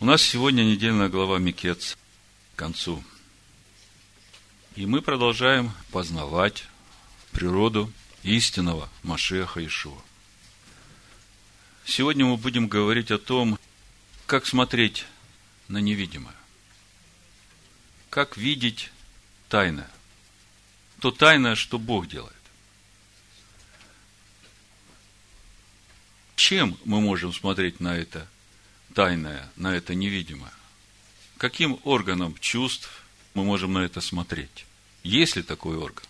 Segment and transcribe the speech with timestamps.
[0.00, 1.98] У нас сегодня недельная глава Микец
[2.54, 3.04] к концу.
[4.74, 6.64] И мы продолжаем познавать
[7.32, 7.92] природу
[8.22, 10.00] истинного Машеха Ишуа.
[11.84, 13.58] Сегодня мы будем говорить о том,
[14.24, 15.04] как смотреть
[15.68, 16.34] на невидимое.
[18.08, 18.90] Как видеть
[19.50, 19.90] тайное.
[21.00, 22.32] То тайное, что Бог делает.
[26.36, 28.26] Чем мы можем смотреть на это
[28.94, 30.52] тайное, на это невидимое?
[31.36, 32.90] Каким органом чувств
[33.34, 34.66] мы можем на это смотреть?
[35.02, 36.04] Есть ли такой орган?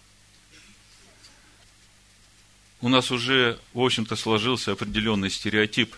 [2.81, 5.95] У нас уже, в общем-то, сложился определенный стереотип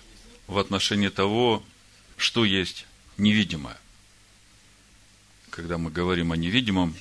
[0.48, 1.64] в отношении того,
[2.16, 2.86] что есть
[3.16, 3.78] невидимое.
[5.50, 6.96] Когда мы говорим о невидимом,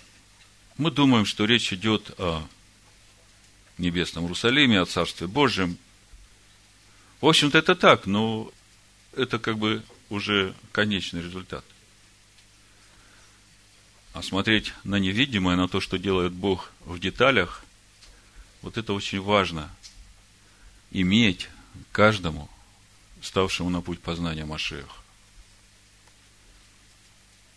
[0.78, 2.48] мы думаем, что речь идет о
[3.78, 5.78] небесном Иерусалиме, о Царстве Божьем.
[7.20, 8.52] В общем-то, это так, но
[9.14, 11.64] это как бы уже конечный результат.
[14.14, 17.64] А смотреть на невидимое, на то, что делает Бог в деталях,
[18.62, 19.70] вот это очень важно.
[20.92, 21.50] Иметь
[21.92, 22.50] каждому,
[23.22, 25.02] ставшему на путь познания Машеха.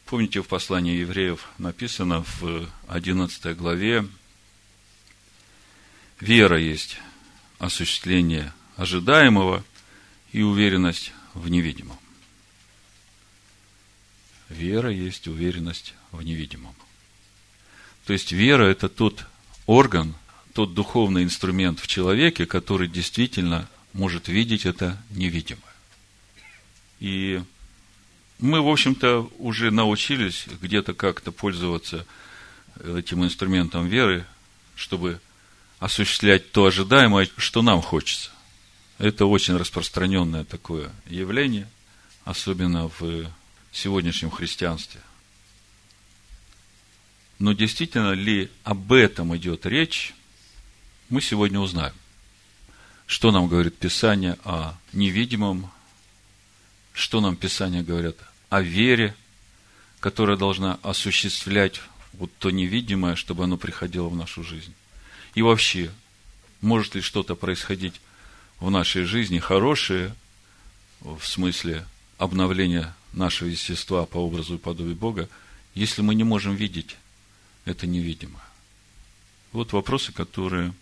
[0.07, 4.07] Помните, в послании евреев написано в 11 главе,
[6.21, 6.99] вера есть
[7.59, 9.65] осуществление ожидаемого
[10.33, 11.99] и уверенность в невидимом.
[14.49, 16.75] Вера есть уверенность в невидимом.
[18.07, 19.27] То есть вера– это тот
[19.67, 20.15] орган,
[20.53, 25.63] тот духовный инструмент в человеке, который действительно может видеть это невидимое.
[27.01, 27.43] И
[28.39, 32.07] мы, в общем-то, уже научились где-то как-то пользоваться
[32.79, 34.27] этим инструментом веры,
[34.75, 35.21] чтобы
[35.79, 38.31] осуществлять то ожидаемое, что нам хочется.
[38.99, 41.69] Это очень распространенное такое явление,
[42.25, 43.31] особенно в
[43.73, 45.01] сегодняшнем христианстве.
[47.39, 50.15] Но действительно ли об этом идет речь,
[51.09, 51.95] мы сегодня узнаем.
[53.07, 55.71] Что нам говорит Писание о невидимом,
[56.93, 58.17] что нам Писание говорит
[58.49, 59.15] о вере,
[60.01, 61.81] которая должна осуществлять
[62.13, 64.73] вот то невидимое, чтобы оно приходило в нашу жизнь.
[65.35, 65.91] И вообще,
[66.61, 68.01] может ли что-то происходить
[68.65, 70.15] в нашей жизни хорошее,
[71.01, 71.87] в смысле
[72.17, 75.29] обновления нашего естества по образу и подобию Бога,
[75.75, 76.97] если мы не можем видеть
[77.67, 78.43] это невидимое?
[79.53, 80.73] Вот вопросы, которые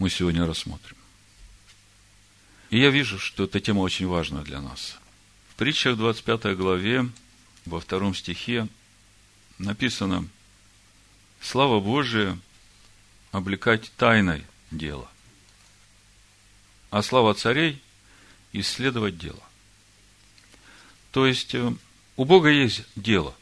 [0.00, 0.96] мы сегодня рассмотрим.
[2.70, 4.96] И я вижу, что эта тема очень важна для нас.
[5.50, 7.08] В притчах 25 главе,
[7.66, 8.66] во втором стихе
[9.58, 10.26] написано
[11.40, 12.36] «Слава Божия
[13.30, 15.08] облекать тайной дело,
[16.90, 17.80] а слава царей
[18.52, 19.42] исследовать дело».
[21.12, 21.72] То есть, э,
[22.16, 23.34] у Бога есть дело.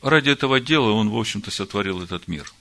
[0.00, 2.52] Ради этого дела Он, в общем-то, сотворил этот мир.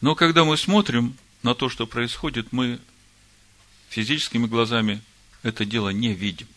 [0.00, 2.78] Но когда мы смотрим на то, что происходит, мы
[3.88, 5.00] физическими глазами
[5.42, 6.48] это дело не видим.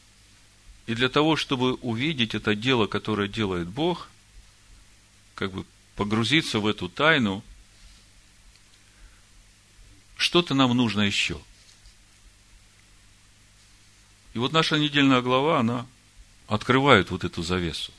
[0.87, 4.09] И для того, чтобы увидеть это дело, которое делает Бог,
[5.35, 7.43] как бы погрузиться в эту тайну,
[10.19, 11.41] что-то нам нужно еще.
[14.35, 15.87] И вот наша недельная глава, она
[16.47, 17.91] открывает вот эту завесу.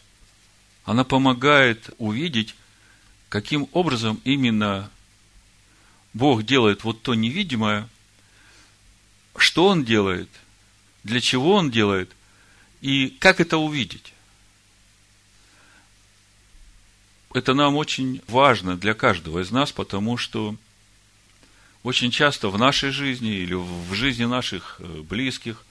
[0.84, 2.54] Она помогает увидеть,
[3.28, 4.88] каким образом именно
[6.14, 7.88] Бог делает вот то невидимое–
[9.36, 10.28] что он делает,
[11.02, 12.10] для чего он делает
[12.80, 14.12] и как это увидеть.
[17.32, 20.56] Это нам очень важно для каждого из нас, потому что
[21.82, 25.64] очень часто в нашей жизни или в жизни наших э, близких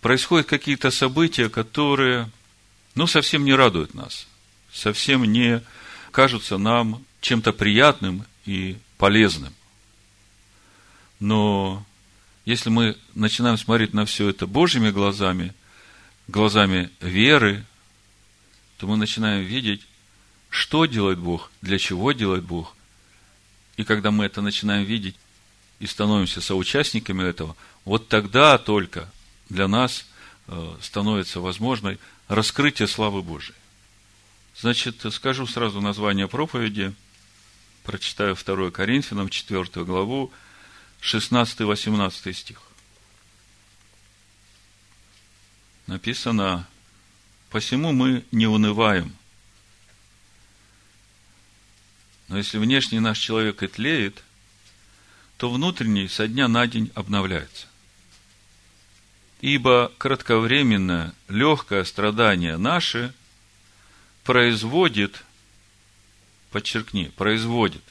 [0.00, 2.30] происходят какие-то события, которые,
[2.94, 4.26] ну, совсем не радуют нас,
[4.72, 5.62] совсем не
[6.12, 9.52] кажутся нам чем-то приятным и полезным.
[11.18, 11.84] Но
[12.44, 15.52] если мы начинаем смотреть на все это Божьими глазами,
[16.28, 17.64] глазами веры,
[18.78, 19.82] то мы начинаем видеть,
[20.50, 22.75] что делает Бог, для чего делает Бог.
[23.76, 25.16] И когда мы это начинаем видеть
[25.78, 29.10] и становимся соучастниками этого, вот тогда только
[29.48, 30.06] для нас
[30.48, 33.56] э, становится возможной раскрытие славы Божией.
[34.58, 36.94] Значит, скажу сразу название проповеди,
[37.84, 40.32] прочитаю 2 Коринфянам, 4 главу,
[41.02, 42.62] 16-18 стих.
[45.86, 46.66] Написано,
[47.50, 49.14] посему мы не унываем.
[52.28, 54.22] Но если внешний наш человек и тлеет,
[55.36, 57.66] то внутренний со дня на день обновляется.
[59.40, 63.12] Ибо кратковременное, легкое страдание наше
[64.24, 65.24] производит,
[66.50, 67.82] подчеркни, производит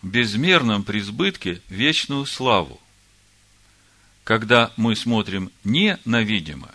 [0.00, 2.80] в безмерном преизбытке вечную славу,
[4.24, 6.74] когда мы смотрим не на видимое,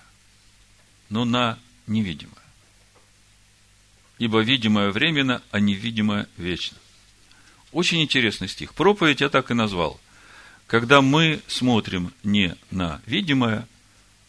[1.10, 2.37] но на невидимое.
[4.18, 6.78] Ибо видимое временно, а невидимое вечно.
[7.72, 8.74] Очень интересный стих.
[8.74, 10.00] Проповедь я так и назвал.
[10.66, 13.68] Когда мы смотрим не на видимое,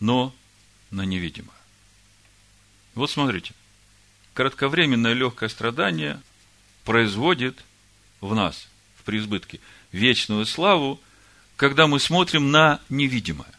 [0.01, 0.35] но
[0.91, 1.57] на невидимое.
[2.95, 3.55] Вот смотрите.
[4.35, 6.21] Кратковременное легкое страдание
[6.85, 7.65] производит
[8.21, 9.61] в нас, в преизбытке,
[9.93, 11.01] вечную славу,
[11.57, 13.53] когда мы смотрим на невидимое.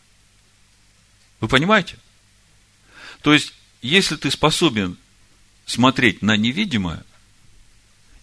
[1.41, 1.97] Вы понимаете?
[3.21, 4.97] То есть, если ты способен
[5.69, 7.03] смотреть на невидимое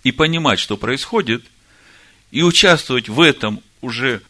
[0.03, 1.45] и понимать, что происходит,
[2.33, 4.21] и участвовать в этом уже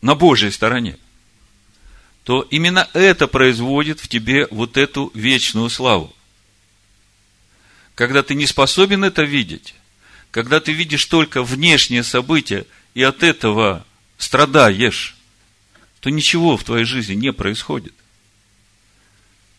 [0.00, 0.96] на Божьей стороне,
[2.24, 6.14] то именно это производит в тебе вот эту вечную славу.
[7.94, 9.74] Когда ты не способен это видеть,
[10.30, 12.64] когда ты видишь только внешние события
[12.94, 13.84] и от этого
[14.16, 15.16] страдаешь,
[16.00, 17.92] то ничего в твоей жизни не происходит.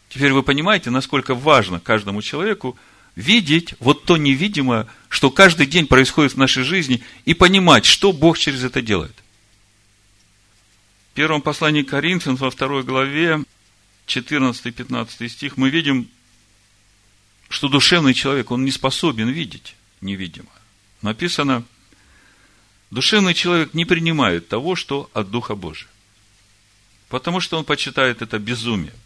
[0.10, 2.78] Теперь вы понимаете, насколько важно каждому человеку
[3.16, 8.38] видеть вот то невидимое, что каждый день происходит в нашей жизни, и понимать, что Бог
[8.38, 9.16] через это делает.
[11.12, 13.44] В первом послании Коринфян во второй главе,
[14.08, 16.08] 14-15 стих, мы видим,
[17.50, 20.50] что душевный человек, он не способен видеть невидимое.
[21.02, 21.64] Написано,
[22.90, 25.90] душевный человек не принимает того, что от Духа Божия,
[27.10, 28.99] потому что он почитает это безумием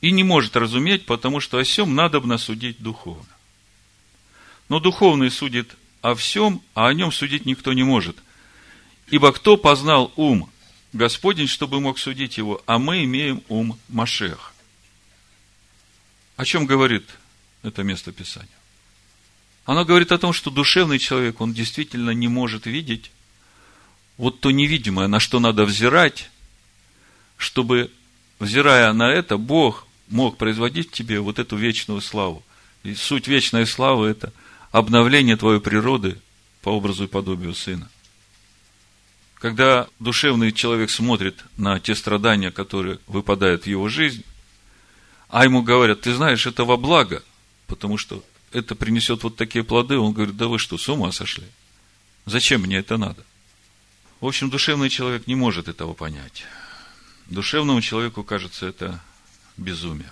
[0.00, 3.26] и не может разуметь, потому что о всем надо судить духовно.
[4.68, 8.16] Но духовный судит о всем, а о нем судить никто не может.
[9.08, 10.48] Ибо кто познал ум
[10.92, 14.54] Господень, чтобы мог судить его, а мы имеем ум Машех.
[16.36, 17.08] О чем говорит
[17.62, 18.48] это место Писания?
[19.66, 23.10] Оно говорит о том, что душевный человек, он действительно не может видеть
[24.16, 26.30] вот то невидимое, на что надо взирать,
[27.36, 27.90] чтобы,
[28.38, 32.42] взирая на это, Бог мог производить в тебе вот эту вечную славу.
[32.82, 34.32] И суть вечной славы– это
[34.72, 36.20] обновление твоей природы
[36.62, 37.88] по образу и подобию Сына.
[39.36, 44.22] Когда душевный человек смотрит на те страдания, которые выпадают в его жизнь,
[45.28, 47.22] а ему говорят, ты знаешь, это во благо,
[47.66, 48.22] потому что
[48.52, 51.46] это принесет вот такие плоды, он говорит, да вы что, с ума сошли?
[52.26, 53.24] Зачем мне это надо?
[54.20, 56.44] В общем, душевный человек не может этого понять.
[57.26, 59.00] Душевному человеку кажется это
[59.60, 60.10] безумие.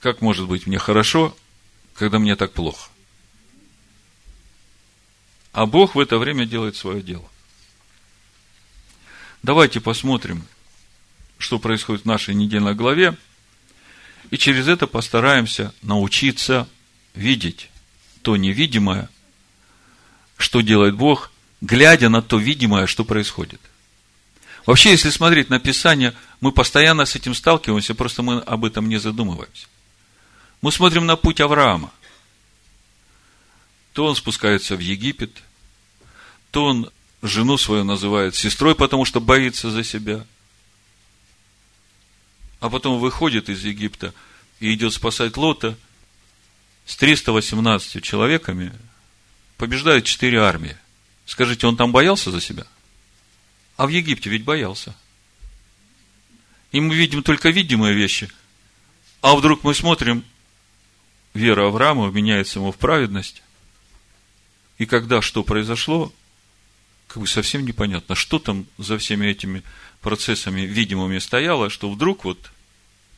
[0.00, 1.36] Как может быть мне хорошо,
[1.94, 2.90] когда мне так плохо?
[5.52, 7.28] А Бог в это время делает свое дело.
[9.42, 10.46] Давайте посмотрим,
[11.38, 13.16] что происходит в нашей недельной главе,
[14.30, 16.68] и через это постараемся научиться
[17.14, 17.68] видеть
[18.22, 19.10] то невидимое,
[20.36, 23.60] что делает Бог, глядя на то видимое, что происходит.
[24.64, 28.98] Вообще, если смотреть на Писание, мы постоянно с этим сталкиваемся, просто мы об этом не
[28.98, 29.68] задумываемся.
[30.60, 31.92] Мы смотрим на путь Авраама.
[33.92, 35.40] То он спускается в Египет,
[36.50, 36.90] то он
[37.22, 40.26] жену свою называет сестрой, потому что боится за себя.
[42.58, 44.12] А потом выходит из Египта
[44.58, 45.78] и идет спасать Лота
[46.86, 48.72] с 318 человеками,
[49.58, 50.76] побеждает четыре армии.
[51.24, 52.66] Скажите, он там боялся за себя?
[53.76, 54.96] А в Египте ведь боялся.
[56.72, 58.28] И мы видим только видимые вещи.
[59.20, 60.24] А вдруг мы смотрим,
[61.34, 63.42] вера Авраама меняется ему в праведность.
[64.78, 66.12] И когда что произошло,
[67.06, 69.62] как бы совсем непонятно, что там за всеми этими
[70.00, 72.50] процессами видимыми стояло, что вдруг вот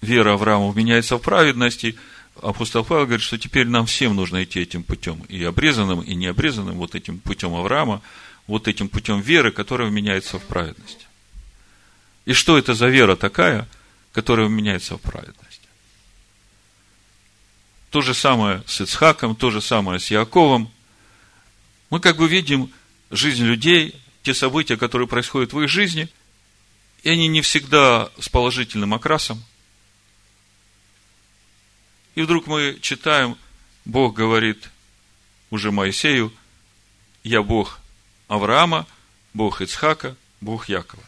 [0.03, 1.97] вера Авраама меняется в праведности,
[2.43, 6.77] апостол Павел говорит, что теперь нам всем нужно идти этим путем, и обрезанным, и необрезанным,
[6.77, 8.03] вот этим путем Авраама,
[8.49, 11.04] вот этим путем веры, которая меняется в праведность.
[12.25, 13.69] И что это за вера такая,
[14.13, 15.61] которая меняется в праведность?
[17.91, 20.73] То же самое с Ицхаком, то же самое с Яковом.
[21.91, 22.73] Мы как бы видим
[23.11, 26.09] жизнь людей, те события, которые происходят в их жизни,
[27.03, 29.45] и они не всегда с положительным окрасом.
[32.15, 33.37] И вдруг мы читаем,
[33.85, 34.71] Бог говорит
[35.51, 36.33] уже Моисею,
[37.23, 37.79] я Бог
[38.29, 38.87] Авраама,
[39.35, 41.03] Бог Ицхака, Бог Якова.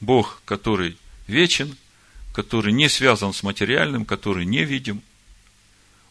[0.00, 1.76] Бог, который вечен,
[2.32, 5.02] который не связан с материальным, который не видим.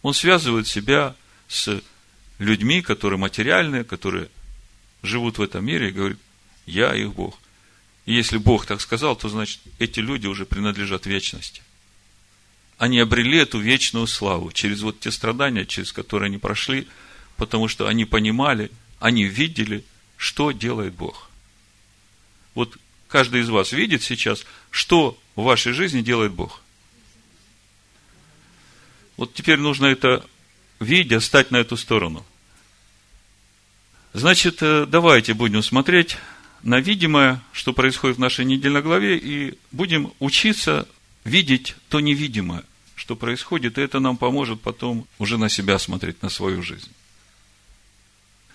[0.01, 1.15] Он связывает себя
[1.47, 1.81] с
[2.39, 4.29] людьми, которые материальные, которые
[5.03, 6.19] живут в этом мире, и говорит,
[6.65, 7.39] я их Бог.
[8.05, 11.61] И если Бог так сказал, то значит, эти люди уже принадлежат вечности.
[12.77, 16.87] Они обрели эту вечную славу через вот те страдания, через которые они прошли,
[17.35, 19.83] потому что они понимали, они видели,
[20.15, 21.29] что делает Бог.
[22.53, 26.61] Вот каждый из вас видит сейчас, что в вашей жизни делает Бог.
[29.17, 30.25] Вот теперь нужно это,
[30.79, 32.25] видя, стать на эту сторону.
[34.13, 36.17] Значит, э, давайте будем смотреть
[36.63, 40.87] на видимое, что происходит в нашей недельной главе, и будем учиться
[41.23, 42.63] видеть то невидимое,
[42.95, 46.91] что происходит, и это нам поможет потом уже на себя смотреть, на свою жизнь.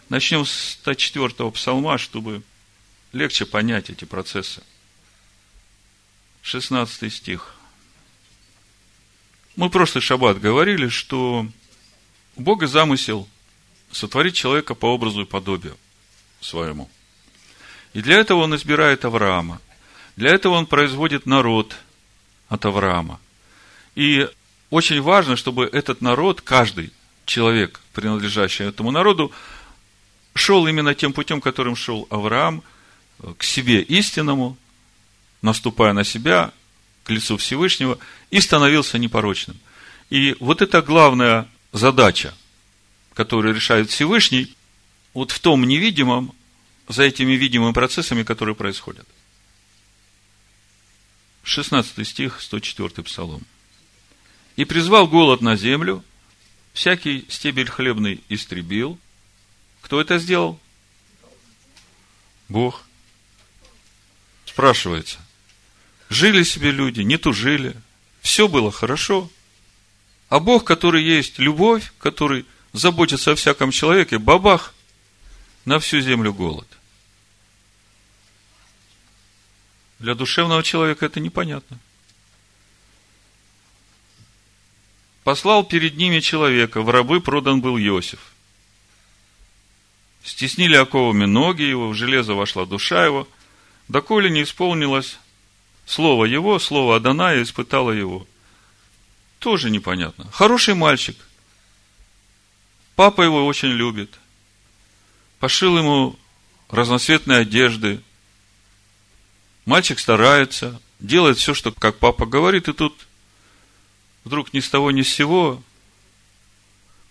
[0.08, 2.42] Начнем с 104-го псалма, чтобы
[3.12, 4.62] легче понять эти процессы.
[6.42, 7.54] 16 стих.
[9.54, 11.46] Мы просто шаббат говорили, что
[12.36, 13.28] Бога замысел
[13.90, 15.76] сотворить человека по образу и подобию
[16.40, 16.90] своему.
[17.92, 19.60] И для этого он избирает Авраама.
[20.16, 21.76] Для этого он производит народ
[22.48, 23.20] от Авраама.
[23.94, 24.28] И
[24.70, 26.92] очень важно, чтобы этот народ, каждый
[27.26, 29.30] человек, принадлежащий этому народу,
[30.34, 32.62] шел именно тем путем, которым шел Авраам,
[33.38, 34.56] к себе истинному,
[35.42, 36.52] наступая на себя,
[37.04, 37.98] к лицу Всевышнего,
[38.30, 39.58] и становился непорочным.
[40.10, 42.34] И вот это главная задача,
[43.14, 44.54] которую решает Всевышний,
[45.14, 46.32] вот в том невидимом,
[46.88, 49.06] за этими видимыми процессами, которые происходят.
[51.44, 53.42] 16 стих, 104 псалом.
[54.56, 56.04] «И призвал голод на землю,
[56.72, 58.98] всякий стебель хлебный истребил».
[59.82, 60.58] Кто это сделал?
[62.48, 62.84] Бог.
[64.52, 65.18] Спрашивается,
[66.10, 67.74] жили себе люди, не тужили,
[68.20, 69.30] все было хорошо.
[70.28, 72.44] А Бог, который есть любовь, который
[72.74, 74.74] заботится о всяком человеке, бабах,
[75.64, 76.68] на всю землю голод.
[80.00, 81.78] Для душевного человека это непонятно.
[85.24, 88.20] Послал перед ними человека, в рабы продан был Иосиф.
[90.22, 93.26] Стеснили оковами ноги его, в железо вошла душа его,
[93.88, 95.18] доколе не исполнилось
[95.86, 98.26] слово его, слово Адоная испытало его.
[99.38, 100.30] Тоже непонятно.
[100.30, 101.16] Хороший мальчик.
[102.94, 104.18] Папа его очень любит.
[105.40, 106.16] Пошил ему
[106.68, 108.00] разноцветные одежды.
[109.64, 113.06] Мальчик старается, делает все, что как папа говорит, и тут
[114.24, 115.62] вдруг ни с того ни с сего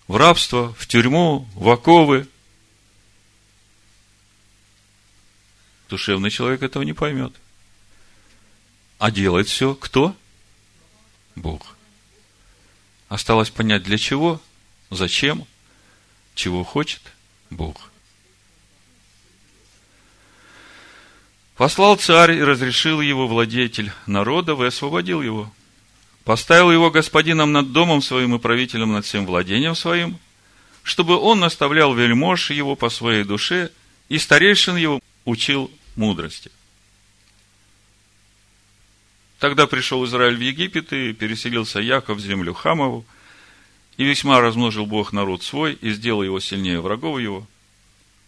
[0.07, 2.27] в рабство, в тюрьму, в оковы.
[5.91, 7.33] Душевный человек этого не поймет.
[8.97, 10.15] А делает все кто?
[11.35, 11.75] Бог.
[13.09, 14.41] Осталось понять, для чего,
[14.89, 15.45] зачем,
[16.33, 17.01] чего хочет
[17.49, 17.91] Бог.
[21.57, 25.51] Послал царь и разрешил его владетель народов и освободил его.
[26.23, 30.19] Поставил его господином над домом своим и правителем над всем владением своим,
[30.83, 33.71] чтобы он наставлял вельмож его по своей душе
[34.07, 35.69] и старейшин его учил
[36.01, 36.51] мудрости.
[39.39, 43.05] Тогда пришел Израиль в Египет и переселился Яков в землю Хамову,
[43.97, 47.47] и весьма размножил Бог народ свой, и сделал его сильнее врагов его.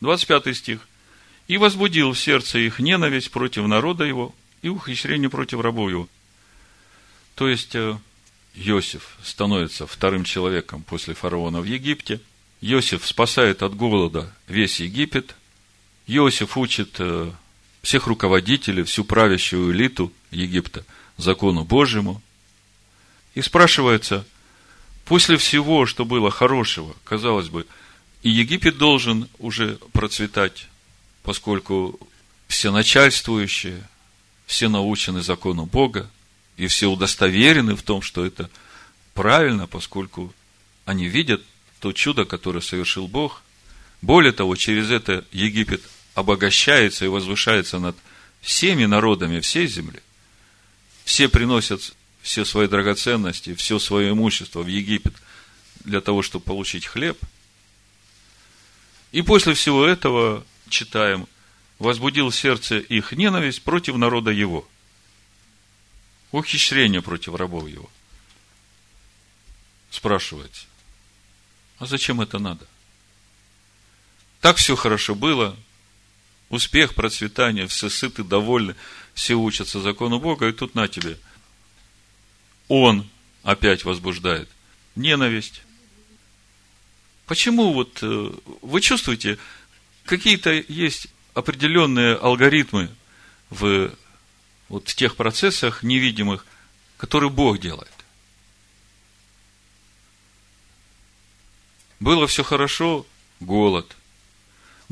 [0.02, 0.88] 25 стих.
[1.48, 6.08] И возбудил в сердце их ненависть против народа его и ухищрение против рабов его.
[7.36, 7.98] То есть, э,
[8.56, 12.20] Иосиф становится вторым человеком после фараона в Египте.
[12.62, 15.36] Иосиф спасает от голода весь Египет.
[16.08, 17.32] Иосиф учит э,
[17.84, 20.84] всех руководителей, всю правящую элиту Египта–
[21.18, 22.22] закону Божьему.
[23.36, 24.26] И спрашивается,
[25.06, 27.66] после всего, что было хорошего, казалось бы,
[28.22, 30.68] и Египет должен уже процветать,
[31.24, 32.00] поскольку
[32.48, 33.84] все начальствующие,
[34.46, 36.10] все научены закону Бога,
[36.56, 38.50] и все удостоверены в том, что это
[39.14, 40.34] правильно, поскольку
[40.86, 41.42] они видят
[41.80, 43.42] то чудо, которое совершил Бог.
[44.02, 45.82] Более того, через это Египет
[46.14, 47.96] обогащается и возвышается над
[48.42, 50.02] всеми народами всей земли–
[51.04, 55.14] все приносят все свои драгоценности, все свое имущество в Египет
[55.84, 57.20] для того, чтобы получить хлеб.
[59.12, 61.28] И после всего этого, читаем,
[61.80, 64.68] возбудил сердце их ненависть против народа его.
[66.32, 67.90] Ухищрение против рабов его.
[69.92, 70.66] Спрашивается,
[71.78, 72.66] а зачем это надо?
[74.42, 75.56] Так все хорошо было,
[76.50, 78.76] успех, процветание, все сыты, довольны–
[79.14, 81.18] все учатся закону Бога, и тут на тебе.
[82.68, 83.08] Он
[83.44, 84.50] опять возбуждает
[84.96, 85.62] ненависть.
[87.26, 88.32] Почему вот э,
[88.62, 89.38] вы чувствуете,
[90.06, 92.90] какие-то есть определенные алгоритмы
[93.50, 93.92] в
[94.70, 96.46] вот в тех процессах невидимых,
[96.98, 97.92] которые Бог делает.
[102.00, 103.06] Было все хорошо–
[103.40, 103.96] голод.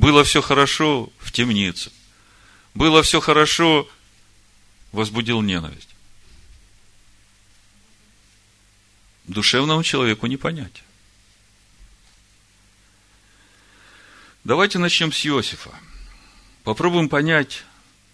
[0.01, 1.91] Было все хорошо– в темнице.
[2.73, 3.87] Было все хорошо–
[4.91, 5.89] возбудил ненависть.
[9.25, 10.81] Душевному человеку не понять.
[14.43, 15.69] Давайте начнем с Иосифа.
[16.63, 17.63] Попробуем понять,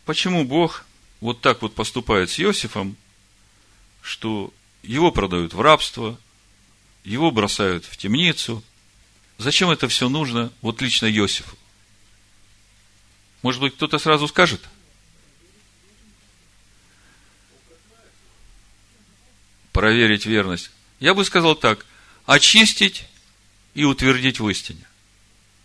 [0.04, 0.84] почему Бог
[1.22, 2.98] вот так вот поступает с Иосифом,
[4.02, 4.54] что
[4.84, 6.20] его продают в рабство,
[7.06, 8.62] его бросают в темницу.
[9.38, 11.58] Зачем это все нужно вот лично Иосифу?
[13.42, 14.62] Может быть, кто-то сразу скажет?
[19.72, 20.72] Проверить верность.
[21.00, 21.86] Я бы сказал так.
[22.26, 23.06] Очистить
[23.74, 24.86] и утвердить в истине.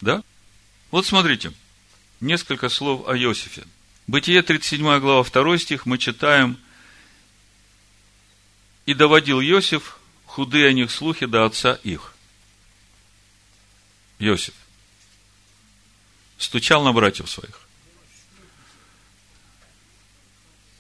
[0.01, 0.23] Да?
[0.91, 1.53] Вот смотрите,
[2.21, 3.65] несколько слов о Иосифе.
[4.07, 6.59] Бытие 37 глава 2 стих мы читаем
[8.85, 12.15] «И доводил Иосиф худые о них слухи до отца их».
[14.19, 14.55] Иосиф
[16.43, 17.61] стучал на братьев своих.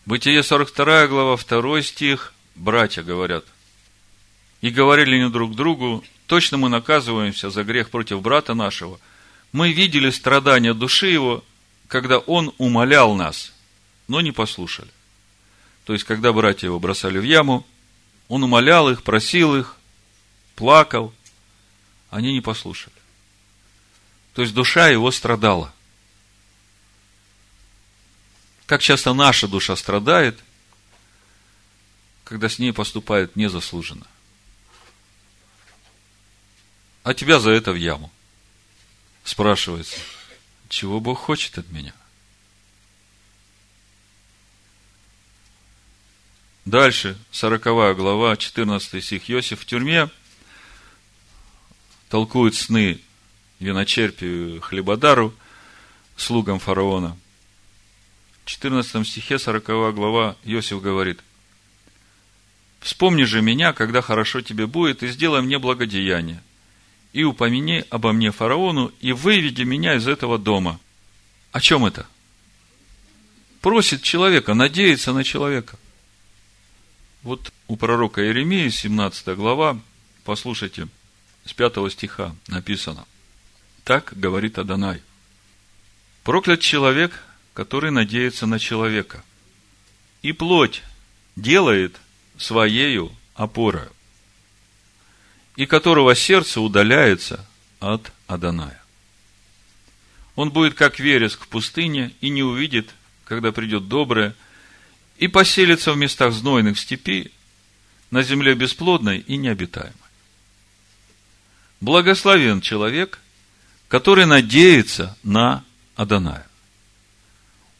[0.04, 3.45] Бытие 42 глава 2 стих, братья говорят,
[4.61, 9.00] и говорили не друг другу, точно мы наказываемся за грех против брата нашего–
[9.52, 11.45] мы видели страдания души его,
[11.87, 13.52] когда он умолял нас,
[14.09, 14.88] но не послушали.
[15.85, 17.66] То есть, когда братья его бросали в яму,
[18.28, 19.76] он умолял их, просил их,
[20.57, 21.12] плакал,
[22.11, 22.92] они не послушали.
[24.35, 25.73] То есть, душа его страдала.
[28.67, 30.39] Как часто наша душа страдает,
[32.25, 34.07] когда с ней поступает незаслуженно.
[37.03, 38.11] А тебя за это в яму–
[39.25, 39.99] спрашивается,
[40.69, 41.95] чего Бог хочет от меня?
[46.65, 47.62] Дальше, 40
[47.97, 49.31] глава, 14 стих.
[49.31, 50.11] Иосиф в тюрьме
[52.09, 53.00] толкует сны
[53.63, 55.33] виночерпию хлебодару,
[56.17, 57.17] слугам фараона.
[58.45, 61.21] В 14 стихе 40 глава Иосиф говорит,
[62.81, 66.43] «Вспомни же меня, когда хорошо тебе будет, и сделай мне благодеяние,
[67.13, 70.81] и упомяни обо мне фараону, и выведи меня из этого дома.
[71.53, 72.07] О чем это?
[73.61, 75.79] Просит человека, надеется на человека.
[77.23, 79.79] Вот у пророка Иеремии, 17 глава,
[80.25, 80.89] послушайте,
[81.45, 83.07] с 5 стиха написано.
[83.84, 85.02] Так говорит Адонай.
[86.25, 89.25] Проклят человек, который надеется на человека,
[90.23, 90.82] и плоть
[91.36, 91.97] делает
[92.36, 93.90] своею опорою
[95.56, 97.47] и которого сердце удаляется
[97.80, 98.80] от Аданая.
[100.34, 102.90] Он будет как вереск в пустыне и не увидит,
[103.25, 104.34] когда придет доброе,
[105.18, 107.30] и поселится в местах знойных степи,
[108.10, 109.92] на земле бесплодной и необитаемой.
[111.80, 113.18] Благословен человек,
[113.93, 115.63] который надеется на
[115.97, 116.49] Аданая,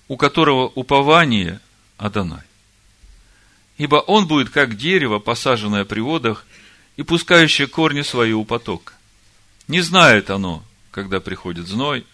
[0.09, 1.59] у которого упование
[1.97, 2.45] Аданай.
[3.79, 6.45] Ибо он будет как дерево, посаженное при водах,
[6.99, 8.93] и пускающее корни свои у потока.
[9.69, 12.05] Не знает оно, когда приходит зной,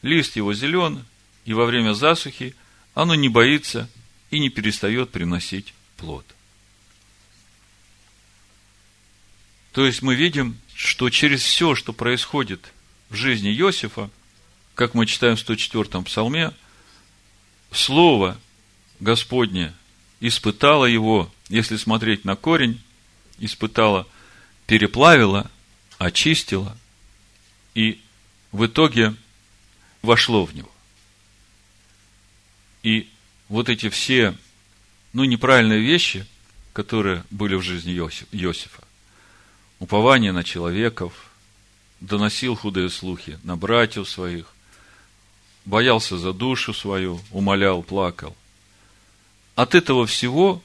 [0.00, 1.04] лист его зелен,
[1.44, 2.56] и во время засухи
[2.94, 3.86] оно не боится
[4.30, 6.24] и не перестает приносить плод.
[9.72, 12.72] То есть мы видим, что через все, что происходит
[13.12, 14.10] в жизни Иосифа,
[14.74, 16.52] как мы читаем в 104-м псалме,
[17.70, 18.36] Слово
[19.00, 19.72] Господне
[20.20, 22.82] испытало его, если смотреть на корень,
[23.38, 24.08] испытало–
[24.66, 25.50] переплавило,
[25.98, 26.76] очистило
[27.74, 28.00] и
[28.52, 29.14] в итоге
[30.02, 30.70] вошло в него.
[32.82, 33.08] И
[33.48, 34.36] вот эти все,
[35.12, 36.26] ну, неправильные вещи,
[36.72, 38.82] которые были в жизни Иосифа,
[39.78, 41.31] упование на человеков,
[42.02, 44.46] доносил худые слухи на братьев своих,
[45.64, 48.36] боялся за душу свою, умолял, плакал.
[49.54, 50.62] От этого всего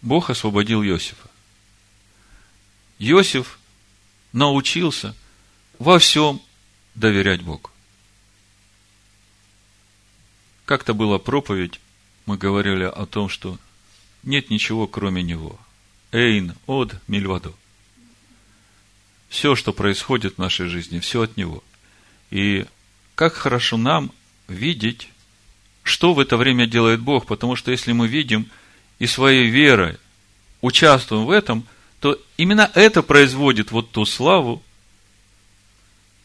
[0.00, 1.28] Бог освободил Иосифа.
[2.98, 3.58] Иосиф
[4.32, 5.14] научился
[5.78, 6.40] во всем
[6.94, 7.70] доверять Богу.
[10.64, 11.80] Как-то была проповедь,
[12.24, 13.58] мы говорили о том, что
[14.22, 15.58] нет ничего, кроме Него.
[16.12, 17.52] Эйн, от, мильвадо.
[19.30, 21.64] Все, что происходит в нашей жизни, все от Него.
[22.30, 22.66] И
[23.14, 24.12] как хорошо нам
[24.46, 25.08] видеть,
[25.82, 28.50] что в это время делает Бог, потому что если мы видим
[28.98, 29.96] и своей верой
[30.60, 31.66] участвуем в этом–
[32.00, 34.62] то именно это производит вот ту славу,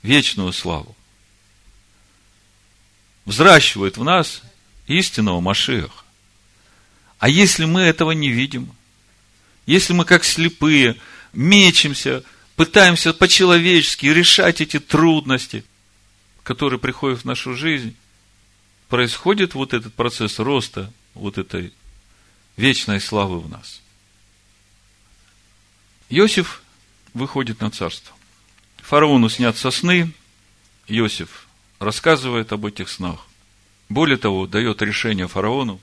[0.01, 0.95] вечную славу.
[3.25, 4.41] Взращивает в нас
[4.87, 6.03] истинного Машиаха.
[7.19, 8.71] А если мы этого не видим,
[9.65, 10.95] если мы как слепые
[11.33, 12.23] мечемся,
[12.55, 15.63] пытаемся по-человечески решать эти трудности,
[16.43, 17.95] которые приходят в нашу жизнь,
[18.89, 21.73] происходит вот этот процесс роста вот этой
[22.57, 23.81] вечной славы в нас.
[26.09, 26.61] Иосиф
[27.13, 28.15] выходит на царство.
[28.77, 30.11] Фараону снят со сны,
[30.87, 31.47] Иосиф
[31.79, 33.27] рассказывает об этих снах.
[33.89, 35.81] Более того, дает решение фараону,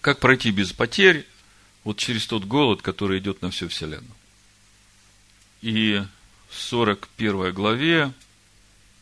[0.00, 1.26] как пройти без потерь
[1.84, 4.15] вот через тот голод, который идет на всю вселенную.
[5.66, 6.00] И
[6.48, 8.12] в 41 главе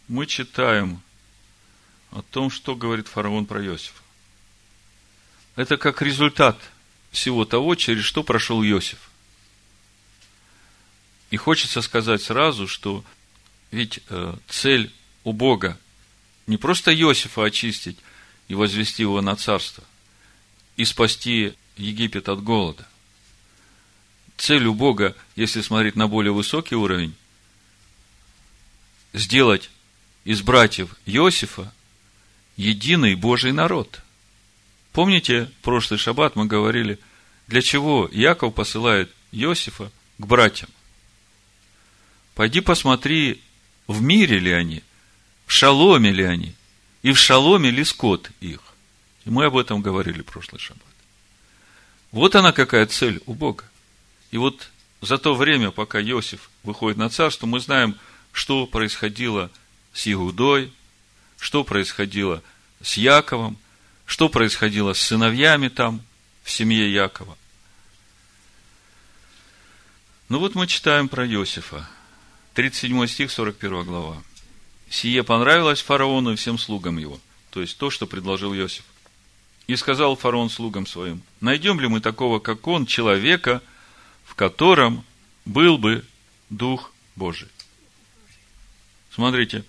[0.09, 1.03] мы читаем
[2.11, 4.01] о том, что говорит фараон про Иосифа.
[5.57, 6.59] Это как результат
[7.11, 9.11] всего того, через что прошел Иосиф.
[11.29, 13.05] И хочется сказать сразу, что
[13.71, 14.91] ведь э, цель
[15.25, 15.79] у Бога
[16.47, 17.99] не просто Иосифа очистить
[18.49, 19.85] и возвести его на царство,
[20.79, 22.89] и спасти Египет от голода.
[24.37, 27.15] Цель у Бога, если смотреть на более высокий уровень,
[29.13, 29.71] сделать
[30.25, 31.73] из братьев Иосифа
[32.57, 34.01] единый Божий народ.
[34.93, 36.99] Помните, прошлый шаббат мы говорили,
[37.47, 40.71] для чего Яков посылает Иосифа к братьям?
[42.35, 43.43] Пойди посмотри,
[43.87, 44.83] в мире ли они,
[45.47, 46.55] в шаломе ли они,
[47.03, 48.61] и в шаломе ли скот их.
[49.25, 50.83] И мы об этом говорили прошлый шаббат.
[52.11, 53.65] Вот она какая цель у Бога.
[54.35, 54.69] И вот
[55.01, 57.97] за то время, пока Иосиф выходит на царство, мы знаем,
[58.33, 59.49] что происходило
[59.93, 60.73] с Иудой,
[61.39, 62.43] что происходило
[62.83, 63.57] с Яковом,
[64.07, 66.03] что происходило с сыновьями там,
[66.43, 67.39] в семье Якова.
[70.29, 71.89] Ну вот мы читаем про Иосифа.
[72.55, 74.21] 37 стих, 41 глава.
[74.91, 77.21] «Сие понравилось фараону и всем слугам его».
[77.51, 78.85] То есть, то, что предложил Иосиф.
[79.69, 83.63] «И сказал фараон слугам своим, найдем ли мы такого, как он, человека,
[84.35, 85.05] в котором
[85.45, 86.05] был бы
[86.51, 87.47] Дух Божий?»
[89.15, 89.65] Смотрите,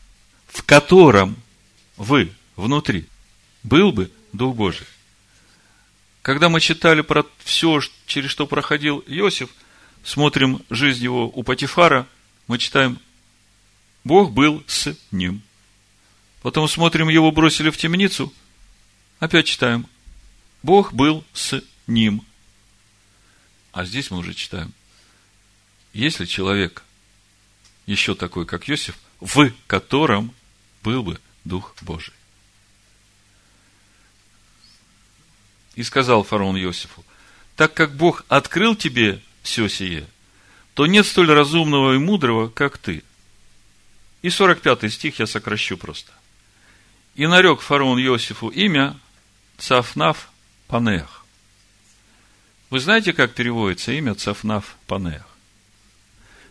[0.47, 1.35] в котором
[1.97, 3.05] вы внутри
[3.61, 4.87] был бы Дух Божий.
[6.23, 9.51] Когда мы читали про все, через что проходил Иосиф,
[10.03, 12.07] смотрим жизнь его у Патифара,
[12.47, 12.97] мы читаем,
[14.03, 15.43] Бог был с ним.
[16.41, 18.33] Потом смотрим, его бросили в темницу,
[19.19, 19.85] опять читаем,
[20.63, 22.25] Бог был с ним.
[23.75, 24.71] А здесь мы уже читаем,
[25.91, 26.81] если человек
[27.85, 30.33] еще такой, как Иосиф, в котором
[30.81, 32.13] был бы Дух Божий.
[35.75, 37.03] И сказал фараон Иосифу,
[37.57, 40.07] так как Бог открыл тебе все сие,
[40.73, 43.03] то нет столь разумного и мудрого, как ты.
[44.21, 46.13] И 45 стих я сокращу просто.
[47.15, 48.97] И нарек фараон Иосифу имя
[49.57, 50.29] Цафнаф
[50.67, 51.24] Панех.
[52.69, 55.25] Вы знаете, как переводится имя Цафнаф Панех?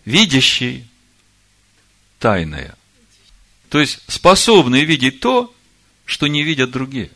[0.05, 0.87] Видящий
[2.19, 2.77] тайное.
[3.69, 5.55] То есть, способный видеть то,
[6.05, 7.11] что не видят другие.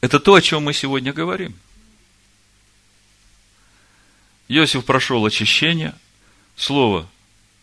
[0.00, 1.54] Это то, о чем мы сегодня говорим.
[4.48, 5.94] Иосиф прошел очищение,
[6.56, 7.08] слово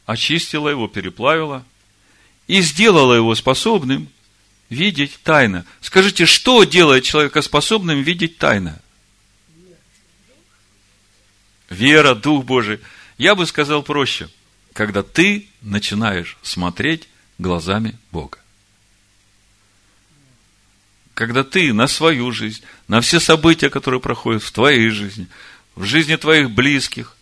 [0.05, 1.63] очистило его, переплавило
[2.47, 4.09] и сделало его способным
[4.69, 5.65] видеть тайно.
[5.81, 8.81] Скажите, что делает человека способным видеть тайно?
[11.71, 12.81] Вера, Дух Божий.
[13.17, 14.29] Я бы сказал проще,
[14.73, 17.07] когда ты начинаешь смотреть
[17.37, 18.39] глазами Бога.
[21.13, 25.27] Когда ты на свою жизнь, на все события, которые проходят в твоей жизни,
[25.75, 27.15] в жизни твоих близких,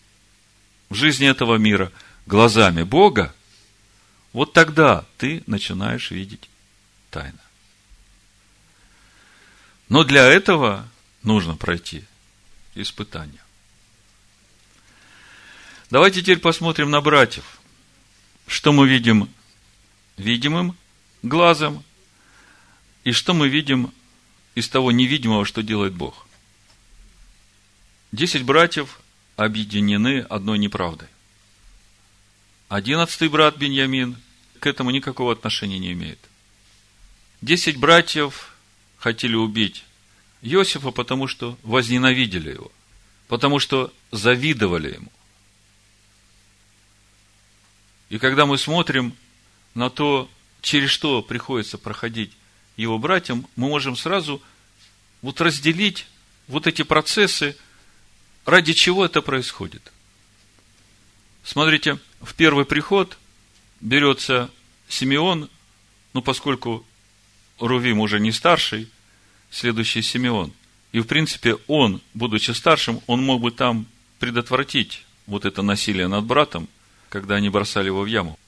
[0.90, 1.92] в жизни этого мира,
[2.26, 3.36] глазами Бога,
[4.34, 6.50] вот тогда ты начинаешь видеть
[7.12, 7.40] тайно.
[9.90, 10.88] Но для этого
[11.22, 12.04] нужно пройти
[12.74, 13.42] испытание.
[15.89, 17.60] Давайте теперь посмотрим на братьев.
[18.45, 19.30] Что мы видим
[20.17, 20.78] видимым
[21.23, 21.84] глазом,
[23.04, 23.91] и что мы видим
[24.56, 26.28] из того невидимого, что делает Бог.
[28.12, 28.99] Десять братьев
[29.36, 31.08] объединены одной неправдой.
[32.67, 34.17] Одиннадцатый брат Беньямин
[34.60, 36.19] к этому никакого отношения не имеет.
[37.41, 38.54] Десять братьев
[38.97, 39.86] хотели убить
[40.41, 42.71] Иосифа, потому что возненавидели его,
[43.28, 45.12] потому что завидовали ему.
[48.10, 49.13] И когда мы смотрим
[49.76, 50.30] на то,
[50.62, 52.32] через что приходится проходить
[52.76, 54.41] его братьям, мы можем сразу
[55.22, 56.08] вот разделить
[56.48, 57.56] вот эти процессы–
[58.50, 59.91] Ради чего это происходит?
[61.43, 63.19] Смотрите, в первый приход
[63.80, 64.50] берется
[64.88, 65.52] Симеон,
[66.13, 66.84] ну, поскольку
[67.60, 68.89] Рувим уже не старший,
[69.52, 70.52] следующий Симеон.
[70.91, 73.86] И, в принципе, он, будучи старшим, он мог бы там
[74.17, 76.67] предотвратить вот это насилие над братом,
[77.10, 78.39] когда они бросали его в яму.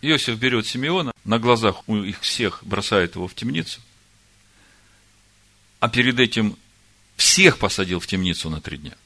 [0.00, 3.80] Иосиф берет Симеона, на глазах у их всех бросает его в темницу,
[5.80, 6.56] а перед этим
[7.16, 8.96] всех посадил в темницу на три дня.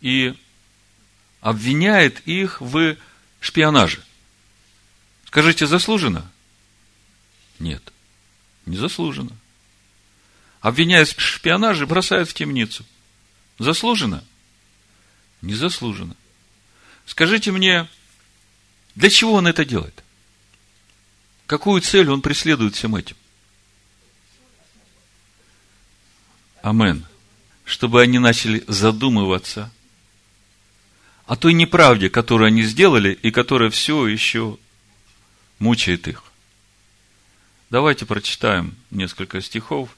[0.00, 0.34] И
[1.40, 2.96] обвиняет их в
[3.40, 4.02] шпионаже.
[5.26, 6.30] Скажите, заслуженно?
[7.58, 7.92] Нет,
[8.66, 9.36] не заслуженно.
[10.60, 12.84] Обвиняет в шпионаже, бросают в темницу.
[13.58, 14.24] Заслуженно?
[15.40, 16.16] Не заслуженно.
[17.06, 17.88] Скажите мне,
[18.94, 20.02] для чего он это делает?
[21.46, 23.16] Какую цель он преследует всем этим?
[26.62, 27.04] Амен.
[27.64, 29.70] Чтобы они начали задумываться
[31.26, 34.58] о той неправде, которую они сделали и которая все еще
[35.58, 36.24] мучает их.
[37.70, 39.96] Давайте прочитаем несколько стихов,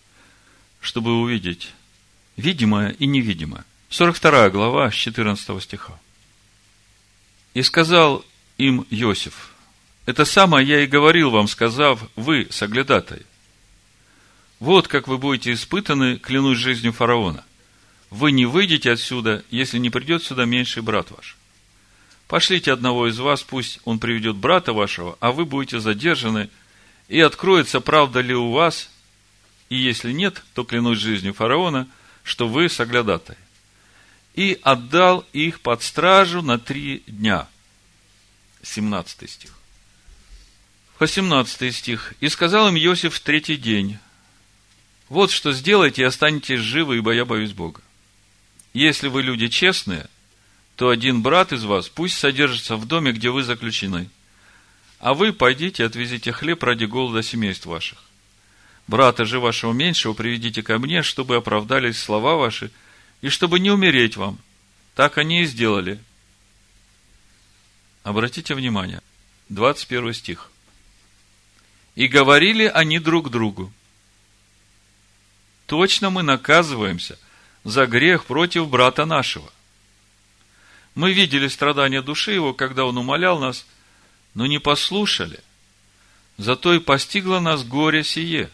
[0.80, 1.72] чтобы увидеть
[2.36, 3.64] видимое и невидимое.
[3.88, 5.98] 42 глава с 14 стиха.
[7.54, 8.24] «И сказал
[8.58, 9.54] им Иосиф,
[10.06, 13.22] это самое я и говорил вам, сказав, вы, соглядатай.
[14.60, 17.44] Вот как вы будете испытаны, клянусь жизнью фараона.
[18.10, 21.36] Вы не выйдете отсюда, если не придет сюда меньший брат ваш.
[22.28, 26.48] Пошлите одного из вас, пусть он приведет брата вашего, а вы будете задержаны,
[27.08, 28.90] и откроется, правда ли у вас,
[29.68, 31.88] и если нет, то клянусь жизнью фараона,
[32.22, 33.36] что вы соглядатай.
[34.34, 37.48] И отдал их под стражу на три дня.
[38.62, 39.52] 17 стих.
[40.98, 42.14] 18 стих.
[42.20, 43.98] И сказал им Иосиф в третий день,
[45.08, 47.80] вот что сделайте, и останетесь живы, ибо я боюсь Бога.
[48.72, 50.08] Если вы люди честные,
[50.76, 54.10] то один брат из вас пусть содержится в доме, где вы заключены.
[54.98, 58.02] А вы пойдите, отвезите хлеб ради голода семейств ваших.
[58.86, 62.70] Брата же вашего меньшего приведите ко мне, чтобы оправдались слова ваши,
[63.24, 64.38] и чтобы не умереть вам.
[64.94, 65.98] Так они и сделали.
[68.02, 69.00] Обратите внимание,
[69.48, 70.50] 21 стих.
[71.94, 73.72] И говорили они друг другу.
[75.64, 77.18] Точно мы наказываемся
[77.64, 79.50] за грех против брата нашего.
[80.94, 83.64] Мы видели страдания души его, когда он умолял нас,
[84.34, 85.40] но не послушали.
[86.36, 88.50] Зато и постигло нас горе сие.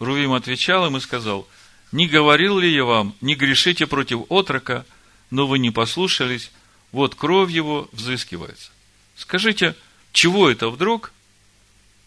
[0.00, 1.46] Рувим отвечал им и сказал,
[1.92, 4.84] не говорил ли я вам, не грешите против отрока,
[5.30, 6.50] но вы не послушались,
[6.92, 8.70] вот кровь его взыскивается.
[9.16, 9.74] Скажите,
[10.12, 11.12] чего это вдруг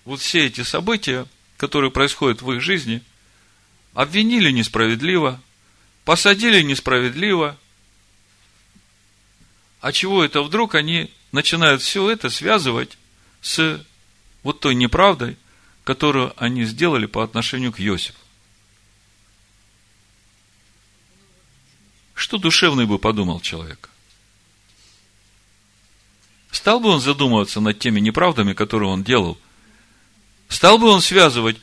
[0.05, 1.25] вот все эти события,
[1.57, 3.01] которые происходят в их жизни,
[3.93, 5.39] обвинили несправедливо,
[6.05, 7.57] посадили несправедливо,
[9.79, 12.97] а чего это вдруг они начинают все это связывать
[13.41, 13.83] с
[14.43, 15.37] вот той неправдой,
[15.83, 18.20] которую они сделали по отношению к Иосифу.
[22.21, 23.89] Что душевный бы подумал человек?
[26.51, 29.37] Стал бы он задумываться над теми неправдами, которые он делал–
[30.51, 31.55] Стал бы он связывать